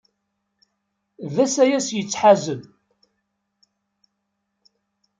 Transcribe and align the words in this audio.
D 1.33 1.37
asayes 1.45 1.87
yettḥazen. 1.97 2.61